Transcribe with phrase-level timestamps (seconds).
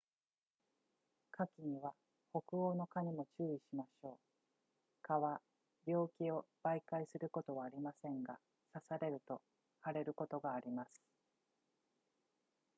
[1.31, 1.93] 夏季には
[2.31, 4.17] 北欧の蚊にも注意しましょう
[5.03, 5.41] 蚊は
[5.85, 8.39] 病気を媒介することはありませんが
[8.73, 9.43] 刺されると
[9.85, 11.03] 腫れることがあります